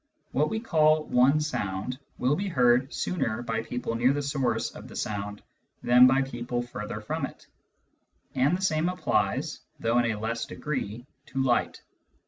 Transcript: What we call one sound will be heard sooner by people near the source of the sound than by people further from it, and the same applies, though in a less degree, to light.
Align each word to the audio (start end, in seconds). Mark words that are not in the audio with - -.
What 0.31 0.49
we 0.49 0.59
call 0.59 1.03
one 1.03 1.39
sound 1.39 1.99
will 2.17 2.35
be 2.35 2.47
heard 2.47 2.91
sooner 2.91 3.43
by 3.43 3.61
people 3.61 3.93
near 3.93 4.13
the 4.13 4.23
source 4.23 4.71
of 4.71 4.87
the 4.87 4.95
sound 4.95 5.43
than 5.83 6.07
by 6.07 6.23
people 6.23 6.63
further 6.63 7.01
from 7.01 7.23
it, 7.27 7.45
and 8.33 8.57
the 8.57 8.63
same 8.63 8.89
applies, 8.89 9.59
though 9.79 9.99
in 9.99 10.09
a 10.11 10.19
less 10.19 10.47
degree, 10.47 11.05
to 11.27 11.43
light. 11.43 11.83